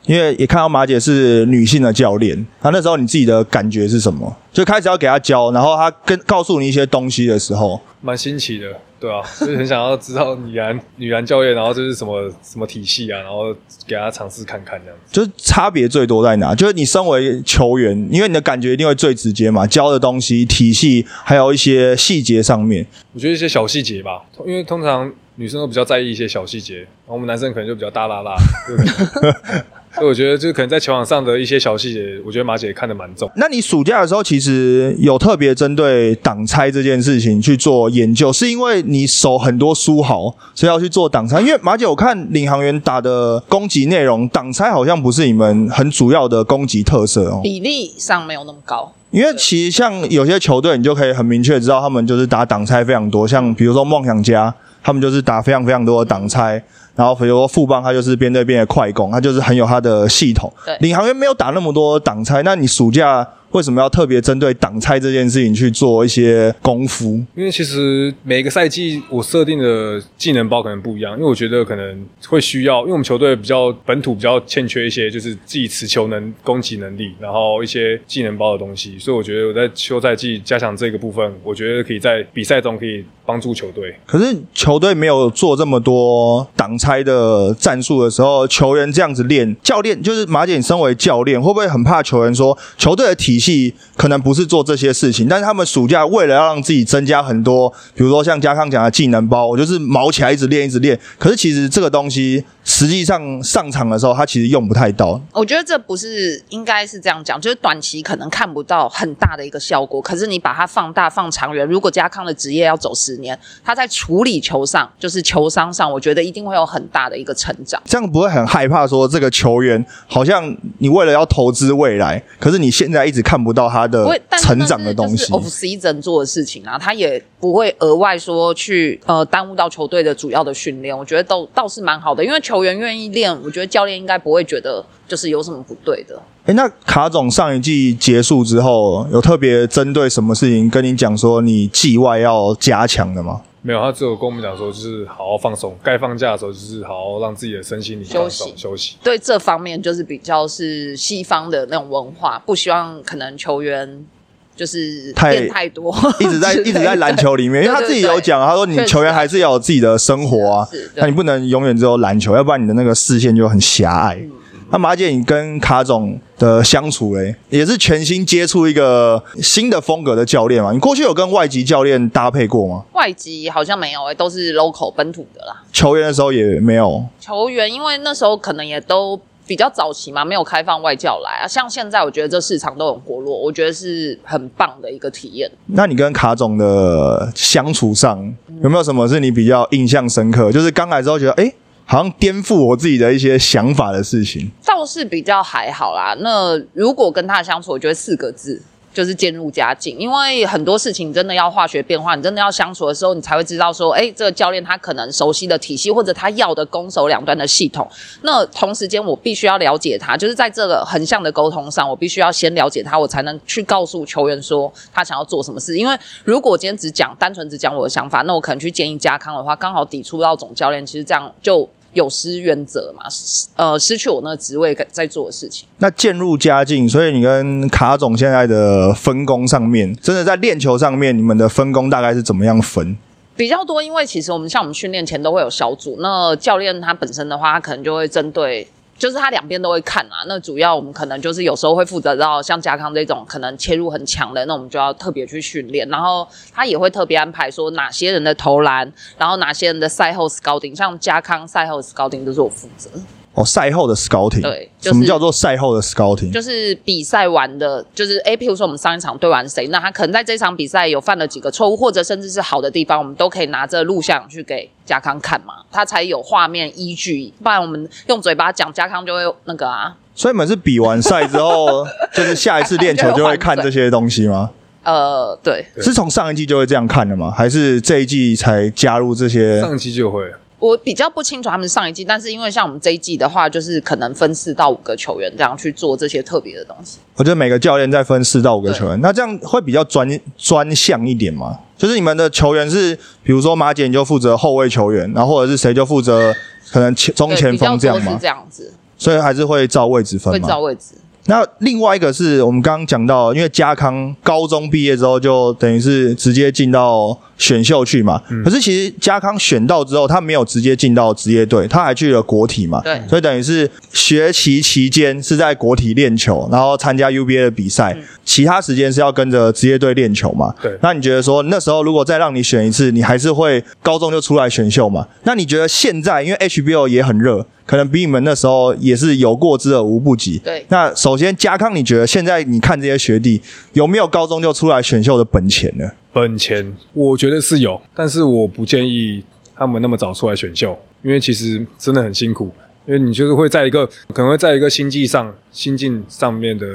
[0.06, 4.34] 因为也看到马姐是女性的教练，那那时候你自己的感觉是什么？
[4.50, 8.68] 就开始要给她教，然后她跟告诉你一些东西的时候，蛮新奇的，
[9.00, 13.54] 对啊，就是很想要知道女篮女篮教练，然后就是什么什么体系啊，然后
[13.86, 14.98] 给她尝试看看这样。
[15.10, 16.54] 就是差别最多在哪？
[16.54, 22.86] 就是你身为球员，因为你的感觉一定会最直接嘛，教的东西、体系，还有一些细节上面。
[23.12, 28.34] 我觉得一些小细节吧，因为通常女生都比较在意一些小细节，然后我们男生可能就比较大拉拉。
[29.94, 33.30] 所以我觉得，就可能在球场上的一些小细节，我觉得马姐看得蛮重。
[33.36, 41.40] 那你暑假的时候，其实有特别针对挡拆这件事情去做研究，是因为你手很多书豪，所以要去做挡拆。
[41.40, 48.92] 因为马姐，我看领航员打的攻击内容，挡拆好像不是你们很主要的攻击特色哦，比例上没有那么高。
[49.10, 56.62] 因为其实像有些球队，你就可以很明确知道，他们就是打挡拆非常多，像比如说梦想家，他们就是打非常非常多的挡拆。
[56.98, 60.52] 然后比如说副帮，他就是边对边的快攻，他就是很有他的系统。
[60.66, 67.24] 对，领航员没有打那么多挡拆，那你暑假为什么要特别针对挡拆这件事情去做一些功夫？
[67.36, 83.04] 因为其实每个赛季我设定的技能包可能不一样，因为我觉得可能会需要，因为我们球队比较本土比较欠缺一些，就是自己持球能、攻击能力，然后一些技能包的东西，所以我觉得我在休赛季加强这个部分，我觉得可以在比赛中可以。
[83.28, 83.94] 帮助球队。
[84.06, 100.98] 可是球队没有做这么多挡拆的战术的时候，球员这样子练，教练就是马姐，你身为教练，会不会很怕球员说球队的体系可能不是做这些事情，但是他们暑假为了要让自己增加很多，比如说像嘉康讲的技能包，我就是毛起来一直练一直练。
[101.18, 105.20] 可是其实这个东西实际上上场的时候，他其实用不太到。
[105.32, 117.80] 我觉得这不是应该是这样讲，就是短期可能看不到很大的一个效果，可是你把它放大放长远，如果嘉康的职业要走十年，他在处理球上，就是球商上，我觉得一定会有很大的一个成长。
[117.84, 125.32] 这样不会很害怕说这个球员好像你为了要投资未来，可是你现在一直看不到他的成长的东西。
[125.32, 130.96] off season 做的事情啊，他也不会额外说去呃耽误到球队的主要的训练。
[130.96, 136.20] 我觉得都倒是蛮好的，因为球员愿意练，我觉得教练应该不会觉得就是有什么不对的。
[136.44, 143.40] 哎，那卡总上一季结束之后，有特别针对什么事情跟你讲说你季外要加强的吗？
[143.60, 148.94] 没有，他只有跟我们讲说，就是好好放松，该放假的时候就是好好让自己的身心灵休息休息。
[149.02, 154.06] 对这方面就是比较是西方的那种文化，不希望可能球员
[154.54, 164.14] 就是太太多， 一直在 一直在篮球里面，因为他自己有讲，他说你球员还是要有自己的生活啊那你不能永远只有篮球，要不然你的那个视线就很狭隘。
[164.14, 164.30] 嗯
[164.70, 170.72] 那马姐，你跟卡总的相处嘞，也是全新接触一个新的风格的教练嘛？
[170.72, 172.84] 你过去有跟外籍教练搭配过吗？
[172.92, 175.62] 外籍好像没有诶、都是 local 本土的啦。
[175.72, 177.02] 球员的时候也没有。
[177.18, 181.48] 球员因为那时候可能也都比较早期嘛，没有开放外教来啊。
[181.48, 185.50] 像现在，我觉得这市场都很活络，我觉得是很棒的一个体验。
[185.68, 188.18] 那你跟卡总的相处上
[188.62, 190.52] 有没有什么是你比较印象深刻？
[190.52, 191.50] 就是刚来之后觉得，哎、
[191.90, 194.50] 好像颠覆我自己的一些想法的事情。
[194.62, 196.14] 倒是比较还好啦。
[196.20, 198.60] 那如果跟他相处，我觉得四个字
[198.92, 207.88] 就是渐入佳境，因为很多事情真的要化学变化，你真的要相处的时候，你才会知道说，哎，这个教练他可能熟悉的体系，或者他要的攻守两端的系统。
[208.22, 215.76] 那同时间，我必须要了解他，就是在这个横向的沟通上，我必须要先了解他，我才能去告诉球员说他想要做什么事。
[215.76, 221.68] 因为如果今天只讲单纯只讲我的想法，那我可能去建议加康的话，刚好抵触到总教练，其实这样就。
[221.94, 225.66] 有失原则嘛，失呃，失去我那个职位在做的事情。
[225.78, 232.96] 那渐入佳境，所以你跟卡总现在的分工上面，真的在练球上面，你们的分工大概是怎么样分？
[233.36, 238.66] 比较多，因为其实我们像我们训练前都会有小组，那教练他本身的话，他可能就会针对，
[238.98, 240.26] 就是他两边都会看啊。
[240.26, 252.90] 那主要我们可能就是有时候会负责到像嘉康这种可能切入很强的，那我们就要特别去训练，然后他也会特别安排说哪些人的投篮，然后哪些人的赛后 scouting，像嘉康赛后 scouting 都是我负责。
[253.38, 256.32] 哦，赛后的 scouting，对就是什么叫做赛后的 scouting？
[256.32, 267.32] 就是比赛完的，就是诶，譬如说我们上一场对完谁，那他可能在这场比赛有犯了几个错误，或者甚至是好的地方，我们都可以拿着录像去给嘉康看嘛，他才有画面依据。
[267.40, 274.50] 不然我们用嘴巴讲，嘉康就会那个啊，所以你们是比完赛之后， 就是下一次练球就会看这些东西吗？
[274.82, 277.30] 呃，对对是从上一季就会这样看的吗？
[277.30, 279.60] 还是这一季才加入这些？
[279.60, 280.24] 上一季就会，
[280.58, 286.98] 我比较不清楚他们上一季，但是因为像我们这一季的话，就是可能分四到五个球员这样去做这些特别的东西。
[287.14, 291.58] 我觉得每个教练再分四到五个球员，那这样会比较专专项一点嘛？
[291.76, 296.34] 就是你们的球员是，比如说马姐你就负责后卫球员，然后或者是谁就负责
[296.72, 298.26] 可能前中，前锋这样吗多是这？
[298.26, 300.48] 样子，所以还是会照位置分会吗？
[300.48, 300.94] 照位置。
[301.28, 308.20] 那另外一个是我们刚刚讲到，因为嘉康高中毕业之后就等于是直接进到选秀去嘛。
[308.42, 312.80] 可是其实嘉康选到之后，他没有直接进到职业队，他还去了国体嘛。
[312.80, 320.54] 对所以等于是学期期间是在国体练球，然后参加 UBA 的比赛，其他时间是要跟着职业队练球嘛。
[320.62, 325.06] 对那你觉得说那时候如果再让你选一次，你还是会高中就出来选秀嘛？
[325.24, 330.38] 那你觉得现在因为 HBO 也很热，可能比你们那时候也是有过之而无不及。
[330.38, 333.38] 对那首先嘉康，你觉得现在你看这些学弟
[333.74, 335.84] 有没有高中就出来选秀的本钱呢？
[336.10, 339.22] 本钱我觉得是有，但是我不建议
[339.54, 342.50] 他们那么早出来选秀，因为其实真的很辛苦，
[342.88, 346.66] 因为你就是会在一个可能会在一个心境上心境上面的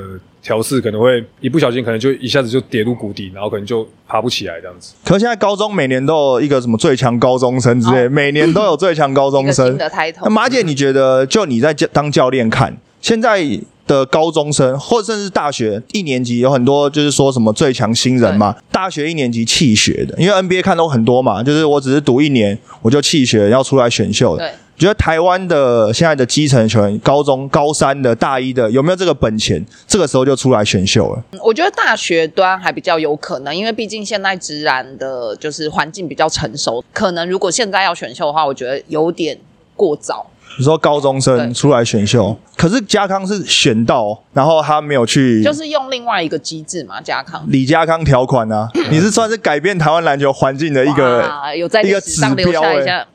[0.44, 4.94] 调试，可能会一不小心可能就一下子就跌入谷底，然后可能就爬不起来这样子。
[5.04, 9.78] 可是现在高中每年都有一个什么最强高中生之类，哦每年都有最强高中生新。
[9.78, 10.30] 的 title 那。
[10.30, 13.44] 马姐，你觉得就你在教当教练看现在
[13.88, 18.56] 的高中生，或者甚至大学一年级有很多就是说什么最强新人嘛？
[18.72, 24.52] 大学一年级弃学的，因为 NBA 看都很多嘛，就是我只是读一年我就弃学，要出来选秀的。
[24.78, 29.64] 觉得台湾的现在的基层球员，高中、高三的、大一的，有没有这个本钱？
[29.88, 31.24] 这个时候就出来选秀了。
[31.44, 39.38] 我觉得大学端还比较有可能，因为毕竟现在直然的就是环境比较成熟，可能如果现在要选秀的话，我觉得有点
[39.76, 40.26] 过早。
[40.58, 47.44] 你说高中生出来选秀，可是家康是选到，然后他没有去，就是用另外一个机制嘛，嘉康。
[47.48, 52.64] 李家康条款啊，你是算是改变台湾篮球环境的一个哇有在一个指标。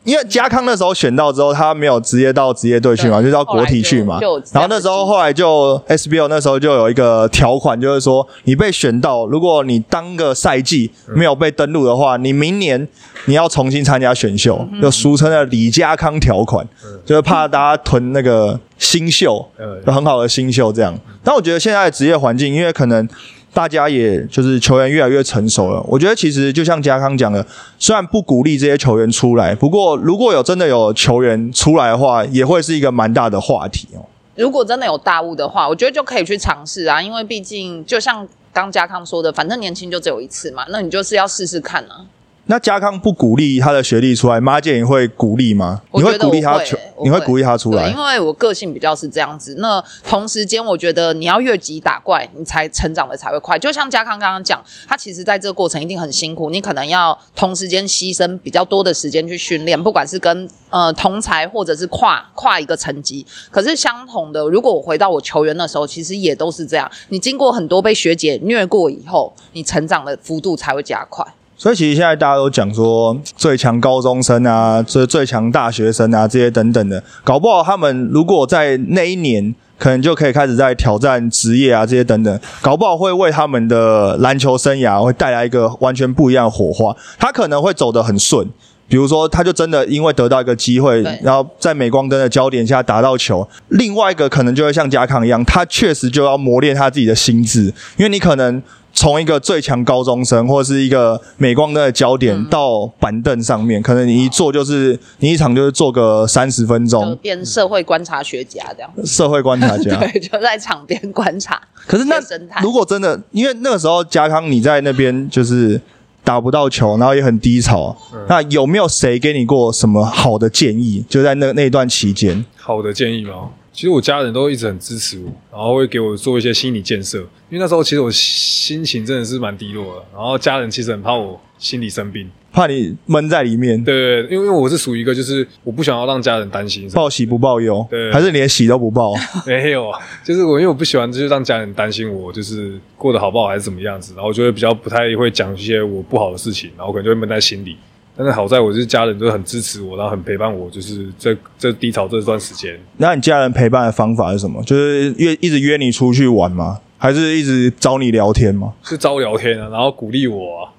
[0.04, 4.18] 因为家康那时候选到之后，他没有直接到职业队去嘛，就到国体去嘛。
[4.52, 12.88] 然后那时候后来就 SBL 那时候就有一个条款，就是说你被选到，如果你当个赛季没有被登录的话，你明年
[13.26, 16.66] 你要重新参加选秀，嗯就俗称的李家康条款，
[17.04, 20.98] 就是怕大家囤那个新秀，嗯有很好的新秀这样。
[21.22, 23.06] 但我觉得现在的职业环境，因为可能
[23.52, 27.44] 大家也就是球员越来越成熟了，我觉得其实就像嘉康讲的，
[27.78, 34.00] 虽然不鼓励这些球员出来，不过如果有真的有球员出来的话，也会是一个蛮大的话题哦。
[34.34, 42.06] 如果真的有大雾的话，我觉得就可以去尝试啊，因为毕竟就像刚嘉康说的，反正年轻就只有一次嘛，那你就是要试试看啊。
[42.50, 45.82] 那嘉康不鼓励他的学历出来，马健也会鼓励吗？
[45.92, 46.78] 你会鼓励他我会球？
[46.96, 47.96] 我你会鼓励他出对，来因？
[47.98, 49.56] 为我个性比较是这样子。
[49.58, 53.58] 那同时间，我觉得你要越级打怪，你才成长的才会快。
[53.58, 63.26] 就像嘉康刚刚讲，他其实在这个过程一定很辛苦，你可能要同时间牺牲比较多的时间去训练，不管是跟呃同才或者是跨跨一个层级。
[63.50, 66.90] 可是相同的，如果我回到我球员的时候，其实也都是这样。
[67.10, 71.22] 你经过很多被学姐虐过以后，你成长的幅度才会加快。
[71.58, 79.54] 所以其实现在大家都讲说最强高中生啊，最最强大学生啊，这些等等的，搞不好他们如果在那一年。
[79.78, 86.92] 可能就可以开始在挑战职业啊，这些等等，搞不好会为他们的篮球生涯会带来一个完全不一样的火花。
[87.16, 88.44] 他可能会走得很顺，
[88.88, 93.48] 比如说，他就真的因为得到一个机会，然后在镁光灯的焦点下打到球。
[93.68, 98.60] 另外一个可能就会像加康一样，他确实就要磨练他自己的心智，因为你可能
[98.98, 109.94] 从一个最强高中生或者是一个镁光灯的焦点嗯到板凳上面，可能你一坐就是你一场就是坐个三十分就钟，变社会观察学家这样，社会观察家。
[110.02, 111.62] 对，就在场边观察。
[111.86, 112.16] 可是那
[112.60, 115.80] 如果真的，因为那个时候加康你在那边就是
[116.24, 117.96] 打不到球，然后也很低潮，
[118.28, 121.04] 那有没有谁给你过什么好的建议？
[121.08, 123.50] 就在那那一段期间，好的建议吗？
[123.78, 127.18] 其实我家人都一直很支持我，然后会给我做一些心理建设。
[127.48, 132.28] 因为那时候其实我心情真的是蛮低落的，然后家人其实很怕我心理生病。
[132.50, 139.14] 怕你闷在里面，对对对，因为我是属于一个就是我不想要让家人担心，报喜不报忧，对还是连喜都不报？
[139.46, 147.76] 没有啊，就是我因为我不喜欢就是让家人担心我就是过得好不好还是怎么样子，然后我就会比较不太会讲一些我不好的事情，然后可能就会闷在心里。
[148.18, 152.76] 但是好在我就是家人都很支持我，然后很陪伴我，就是这这低潮这段时间。
[152.96, 154.60] 那你家人陪伴的方法是什么？
[154.64, 156.78] 就是约一直约你出去玩吗？
[156.98, 158.72] 还是一直找你聊天吗？
[158.82, 160.74] 是招聊天啊，然后鼓励我啊，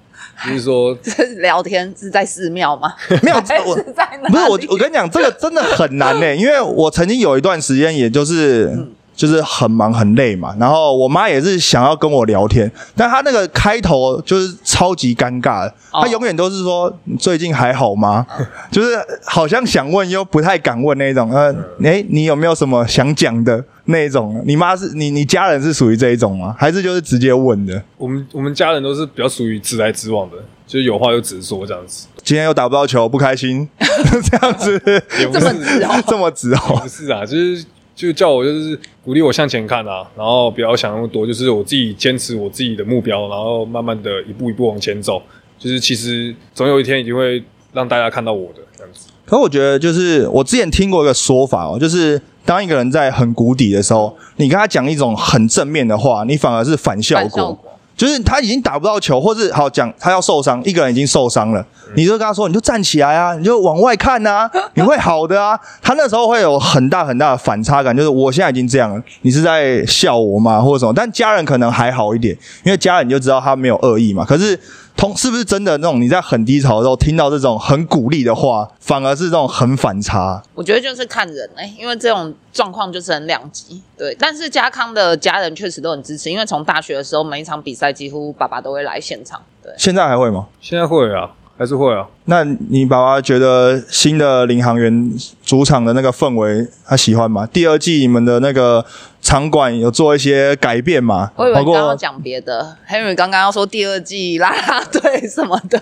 [0.46, 2.92] 就是说 这聊天是在寺庙吗？
[3.22, 4.28] 没有 还我是在哪？
[4.28, 8.86] 不是我，我跟你讲，这个真的很难呢、因为我曾经有一段时间，也就是、
[9.20, 18.26] 就是很忙很累嘛，然后我妈也是想要跟我聊天，但她那个开头就是超级尴尬她永远都是说最近还好吗？
[18.72, 24.42] 就是好像想问又不太敢问那种，呃，诶、你有没有什么想讲的那一种？
[24.46, 26.56] 你妈是你你家人是属于这一种吗？
[26.58, 27.82] 还是就是直接问的？
[27.98, 34.80] 我们我们家人都是比较属于直来直往的，就是有话就直说这样子，今天又打不到球，不开心， 这样子
[35.20, 36.88] 也不这么是直哦这么直哦不。
[36.88, 37.62] 是啊，就是
[38.00, 45.22] 就叫我就是鼓励我向前看啊，然后不要想那么多，就是我自己坚持我自己的目标，然后慢慢的一步一步往前走。
[45.58, 47.42] 就是其实总有一天一定会
[47.74, 49.08] 让大家看到我的这样子。
[49.26, 57.58] 可我觉得，就是我之前听过一个说法哦，就是当一个人在很谷底的时候，你跟他讲一种很正面的话，你反而是反效果。
[58.00, 61.62] 就是他已经打不到球，或是好讲他要受伤，一个人已经受伤了，
[61.94, 65.54] 你就跟他说，你就站起来啊，你就往外看啊， 你会好的啊。
[65.82, 70.94] 他那时候会有很大很大的反差感，就是我现在已经这样了，你是在笑我吗，或者什么？
[70.96, 72.34] 但家人可能还好一点，
[72.64, 74.24] 因为家人你就知道他没有恶意嘛。
[74.24, 74.58] 可是
[74.96, 80.42] 同是不是真的那种你在很低潮的时候听到这种很鼓励的话，反而是这种很反差？
[80.54, 83.82] 我觉得就是看人哎、因为这种状况就是很两极。
[83.96, 89.40] 对，但是家康的家人确实都很支持，因为从大学的时候每一场比赛几乎爸爸都会来现场。
[89.62, 90.48] 对，现在还会吗？
[90.60, 92.06] 现在会啊，还是会啊。
[92.24, 95.12] 那你爸爸觉得新的领航员
[95.44, 97.46] 主场的那个氛围，他喜欢吗？
[97.52, 98.82] 第二季你们的那个
[99.20, 101.30] 场馆有做一些改变吗？
[101.36, 105.78] 我以为刚刚讲别的，Henry 刚刚要说第二季啦啦队什么的，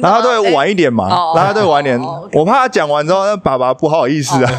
[0.00, 2.00] 啦吗啦队晚一点嘛，哦啦啦队晚一点。
[2.32, 4.52] 我怕他讲完之后，那爸爸不好意思啊。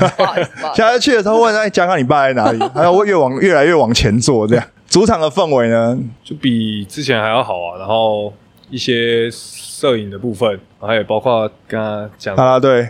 [0.74, 2.60] 下次 去的时候问，哎，嘉康你爸在哪里？
[2.74, 4.64] 还有越往越来越往前坐这样。
[4.88, 6.00] 主场的氛围呢？
[6.24, 7.80] 就比之前还要好啊。
[7.80, 8.32] 然后
[8.74, 12.90] 一些摄影的部分，还有包括刚刚讲，啦啦队，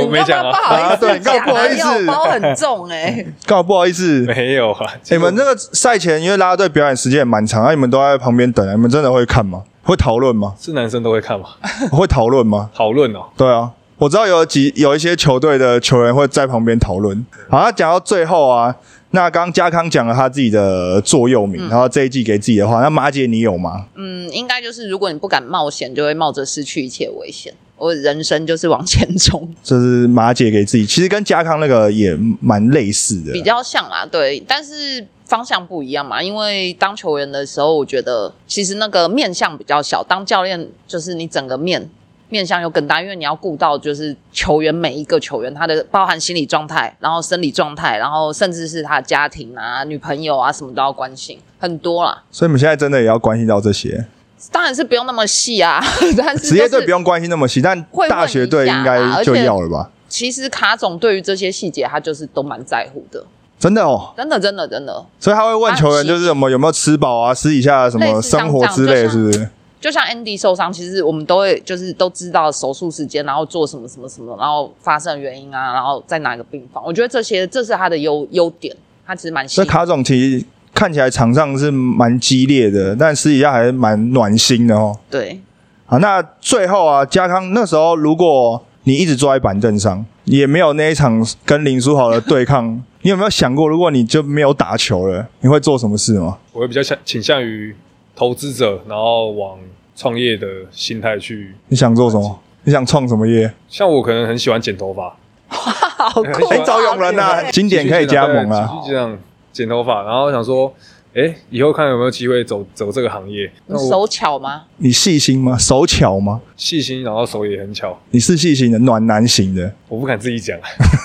[0.00, 4.90] 我没讲啊，不好意思啊对你干嘛不好意思包很重哎， 刚好不好意思，没有啊。
[5.10, 9.62] 你们这个赛前因为啦啦队表演时间也蛮长，那你们都在旁边等，你们真的会看吗？
[9.82, 10.54] 会讨论吗？
[10.58, 11.48] 是男生都会看吗？
[11.92, 12.70] 会讨论吗？
[12.74, 17.26] 讨论哦，对啊，我知道有几有一些球队的球员会在旁边讨论。
[17.50, 18.74] 好，那讲到最后啊，
[19.12, 23.86] 那刚刚嘉康讲了他自己的座右铭，然后这一季给自己的话，那马姐你有吗？
[23.94, 27.52] 嗯，应该就是如果你不敢冒险，就会冒着失去一切危险。
[27.76, 33.32] 我人生就是往前冲， 这是马姐给自己，其实跟嘉康那个也蛮类似的。
[33.32, 36.22] 比较像啦，对，但是方向不一样嘛。
[36.22, 41.90] 因为当球员的时候，我觉得其实那个面向比较小，当教练就是你整个面
[42.32, 52.22] 面向又更大，因为你要顾到就是球员每一个球员他的包含心理状态，然后生理状态，然后甚至是他的家庭啊、女朋友啊什么都要关心，很多啦。
[52.30, 54.06] 所以你们现在真的也要关心到这些。
[54.50, 55.80] 当然是不用那么细啊，
[56.18, 59.90] 但是、就是、职业队不用关心那么细，但大学队应该就要了吧？
[60.08, 63.24] 其实卡总对于这些细节，他就是都蛮在乎的，
[63.58, 65.04] 真的哦，真的，真的，真的。
[65.20, 69.48] 所以他会问球员，就是什么有没有吃饱啊，私底下什么生活之类，是不是？
[69.82, 76.80] 就像 Andy 受伤，其实我们都会就是都知道手术时间，然后做什么什么什么，然后发生原因啊，然后在哪个病房。
[76.86, 78.74] 我觉得这些这是他的优优点，
[79.04, 79.56] 他其实蛮细。
[79.56, 84.96] 所以卡总其实看起来场上是蛮激烈的，但私底下还是蛮暖心的哦。
[85.10, 85.40] 对，
[85.86, 96.38] 好，那最后啊，嘉康那时候如果你一直坐在板凳上，也没有那一场跟林书豪的对抗， 你有没有想过，如果你就没有打球了，你会做什么事吗？
[96.52, 97.74] 我会比较倾倾向于
[98.14, 99.58] 投资者，然后往
[99.96, 101.54] 创业的心态去。
[101.68, 102.38] 你想做什么？
[102.64, 103.52] 你想创什么业？
[103.68, 105.16] 像我可能很喜欢剪头发，
[105.48, 108.70] 好酷、 哎，找永仁啊，经典可以加盟啊。
[108.82, 109.18] 继续这样
[109.52, 110.72] 剪头发，然后想说，
[111.14, 113.50] 哎，以后看有没有机会走走这个行业。
[113.66, 114.62] 你手巧吗？
[114.76, 115.58] 你细心吗？
[115.58, 116.40] 手巧吗？
[116.56, 117.98] 细心，然后手也很巧。
[118.10, 119.72] 你是细心的，暖男型的。
[119.88, 120.56] 我不敢自己讲。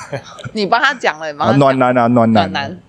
[0.53, 1.51] 你帮他讲了吗？
[1.57, 2.51] 暖男啊，暖男。
[2.51, 2.79] 暖男。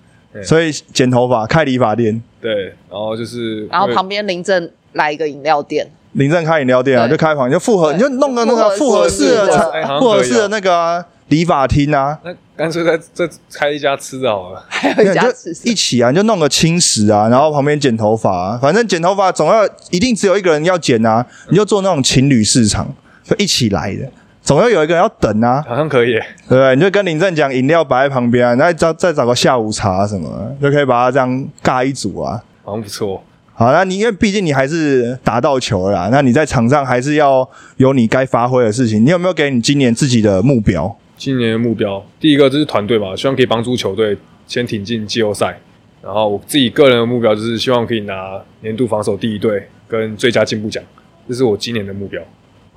[0.43, 2.21] 所以剪头发，开理发店。
[2.41, 5.87] 对，然后就是，然后旁边林正来一个饮料店。
[6.13, 12.17] 林正开饮料店啊，就开房，就复合，你就弄个那个复合式的、复合式的那个理发厅啊。
[12.23, 22.91] 那干脆在这开一家吃的好了，还有一家吃一起啊，你就弄个轻食啊，然后旁边剪头发、啊，反正剪头发总要一定只有一个人要剪啊，你就做那种情侣市场，
[23.23, 24.11] 就一起来的，
[24.49, 25.63] 总要有一个人要等啊。
[25.67, 26.75] 好像可以，对不对？
[26.75, 30.27] 你就跟林正讲，饮料摆在旁边啊，再找再找个下午茶什么，
[30.59, 32.43] 就可以把它这样尬一组啊。
[32.63, 33.23] 好像不错。
[33.53, 37.47] 好，那你因为毕竟你还是打到球了啦，那你在场上还是要
[37.77, 39.05] 有你该发挥的事情。
[39.05, 40.97] 你有没有给你今年自己的目标？
[41.15, 45.55] 今年的目标，第一个就是团队嘛，希望可以帮助球队先挺进季后赛。
[46.01, 50.83] 然后我自己个人的目标就是希望可以拿年度防守第一队跟最佳进步奖，
[51.27, 52.19] 这是我今年的目标。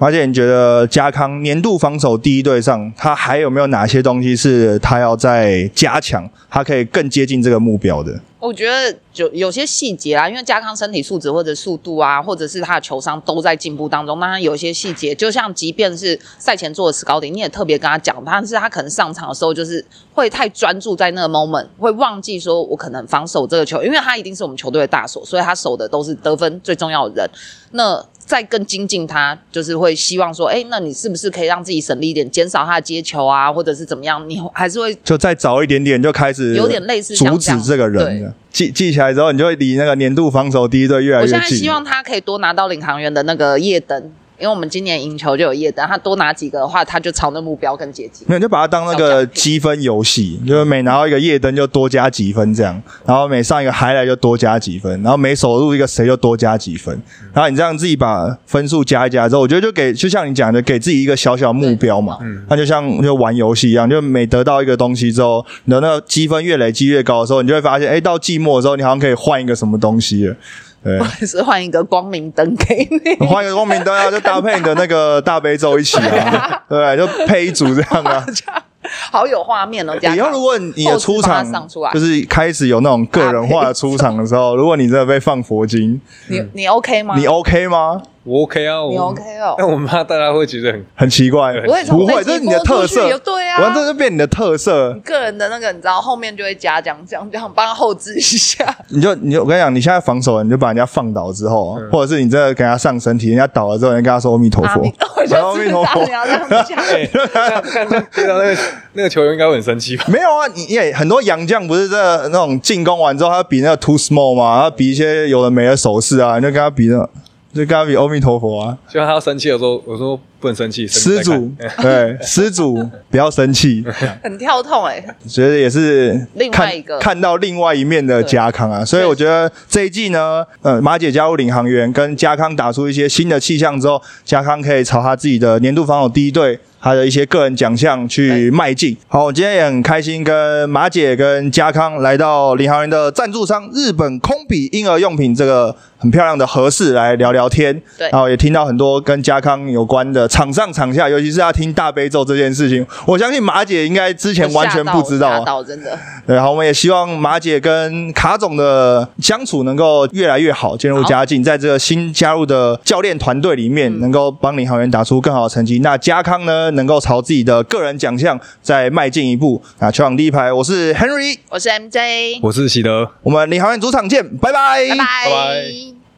[0.04, 8.20] 而且你觉得加康年度防守第一队上，他还有没有哪些东西是他要再加强，他可以更接近这个目标的？
[8.42, 14.18] 我觉得就有些细节啊，因为加康身体素质或者速度啊，或者是他的球商都在进步当中。
[14.18, 27.30] 当然有一些细节，就像即便是赛前做的 scouting，你也特别跟他讲，但是他可能上场的时候就是会太专注在那个 moment，会忘记说我可能防守这个球，因为他一定是我们球队的大手，所以他守的都是得分最重要的人。
[27.70, 34.28] 那再更精进他，就是会希望说，哎，那你是不是可以让自己省力一点，减少他的接球啊，或者是怎么样？
[34.28, 41.36] 你还是会就再早一点点就开始有点类似阻止这个人记记起来之后，你就会离那个年度防守第一队越来越近。
[41.36, 44.12] 我现在希望他可以多拿到领航员的那个夜灯。
[44.42, 48.26] 因为我们今年赢球就有夜灯，他多拿几个的话，他就朝那目标更接近。
[48.28, 57.00] 没有，就把它当那个积分游戏，就是每拿到一个夜灯就多加几分这样，然后每上一个海来就多加几分，然后每守入一个谁就多加几分，
[57.32, 62.18] 然后你这样自己把分数加一加之后，我觉得就给就像你讲的，给自己一个小小目标嘛，
[62.48, 70.34] 那就像就玩游戏一样，就每得到一个东西之后，你的那个积分越累积越高的时候，你就会发现，哎，到季末的时候，你好像可以换一个什么东西了。
[70.82, 78.24] 对，是换一个光明灯给你， 换一个光明灯啊，就搭配你的那个大悲咒一起啊， 对，就配一组这样啊，
[79.12, 79.94] 好有画面哦。
[80.00, 81.44] 这样以后如果你的出场
[81.92, 87.14] 就是开始有那种个人化的出场的时候，如果你真的被放佛经，你你 OK 吗？
[87.16, 88.02] 你 OK 吗？
[88.24, 95.00] 我 OK 啊，你我 OK 哦但 我们怕大家会觉得很很奇怪，对不会不会，这是你的特色，对啊完这就变你的特色你。
[95.00, 98.64] 个人的那个，你知道后面就会加这样这样这样，帮他后置一下。
[98.88, 106.78] 你就你就我跟你讲，你现在防守，你就把人家放倒之后，嗯或者是你真的给他上身体，人家倒了之后，你跟他说阿弥陀佛阿弥， 我就知道你要这样讲。
[106.78, 108.56] 哎， 看看看对到那个
[108.92, 110.04] 那个球员应该会很生气吧？
[110.08, 111.98] 没有啊，你也很多洋将不是在
[112.28, 117.08] 那种进攻完之后，他比那个 too small 嘛，他比一些有的没的手势啊，你就跟他比那，
[117.52, 123.84] 就跟他比阿弥陀佛啊，希望他要生气的时候，我说不能生气，施主，对，施主不要生气，
[124.24, 136.58] 很跳痛哎、觉得也是另外看一个看到另外一面的家康啊，所以我觉得这一季呢，呃，马姐加入领航员，跟家康打出一些新的气象之后，家康可以朝他自己的年度防守第一队。
[136.82, 138.96] 他的一些个人奖项去迈进。
[139.06, 147.80] 好，我今天也很开心，跟马姐跟家康来到领航员的赞助商日本空比婴儿用品这个很漂亮的合适来聊聊天。
[147.96, 155.38] 对然后也听到很多跟家康有关的场上场下，尤其是要听大悲咒这件事情，我相信马姐应该之前完全不知道。
[155.38, 155.96] 吓到真的。
[156.26, 165.78] 对，好，我们也希望马姐跟卡总的相处能够越来越好，渐入佳境，在这个新加入的教练团队里面，能够帮领航员打出更好的成绩。
[165.80, 169.62] 那家康呢，能够朝自己的个人奖项再迈进一步。
[169.78, 173.10] 啊，球场第一排，我是 Henry，我是 MJ，我是喜德。
[173.22, 174.96] 我们领航员主场见，拜拜，拜拜。
[174.96, 175.91] 拜拜